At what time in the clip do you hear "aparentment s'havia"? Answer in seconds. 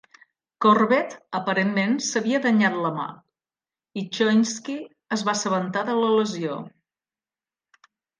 1.39-2.39